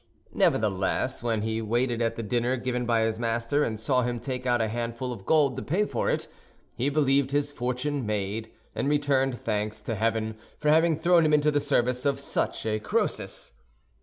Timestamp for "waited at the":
1.61-2.23